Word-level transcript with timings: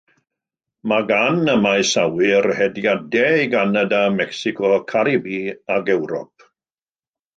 Mae 0.91 1.03
gan 1.11 1.35
y 1.55 1.57
maes 1.65 1.91
awyr 2.03 2.47
hediadau 2.61 3.37
i 3.43 3.51
Ganada, 3.53 4.01
Mecsico, 4.17 4.73
Caribî 4.93 5.43
ac 5.77 5.93
Ewrop. 5.99 6.51